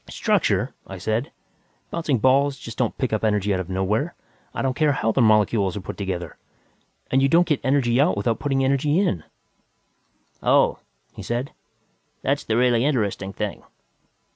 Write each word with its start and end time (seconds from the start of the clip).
"Structure!" 0.09 0.73
I 0.87 0.97
said. 0.97 1.31
"Bouncing 1.91 2.17
balls 2.17 2.57
just 2.57 2.75
don't 2.75 2.97
pick 2.97 3.13
up 3.13 3.23
energy 3.23 3.53
out 3.53 3.59
of 3.59 3.69
nowhere, 3.69 4.15
I 4.51 4.63
don't 4.63 4.73
care 4.73 4.93
how 4.93 5.11
their 5.11 5.23
molecules 5.23 5.77
are 5.77 5.81
put 5.81 5.95
together. 5.95 6.37
And 7.11 7.21
you 7.21 7.29
don't 7.29 7.45
get 7.45 7.61
energy 7.63 8.01
out 8.01 8.17
without 8.17 8.39
putting 8.39 8.63
energy 8.65 8.97
in." 8.99 9.23
"Oh," 10.41 10.79
he 11.13 11.21
said, 11.21 11.51
"that's 12.23 12.43
the 12.43 12.57
really 12.57 12.83
interesting 12.83 13.31
thing. 13.31 13.61